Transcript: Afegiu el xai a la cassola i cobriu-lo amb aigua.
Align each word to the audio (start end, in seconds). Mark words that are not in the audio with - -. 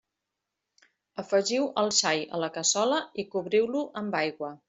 Afegiu 1.23 1.67
el 1.83 1.93
xai 1.99 2.23
a 2.37 2.41
la 2.45 2.51
cassola 2.57 2.99
i 3.25 3.29
cobriu-lo 3.35 3.87
amb 4.05 4.21
aigua. 4.25 4.53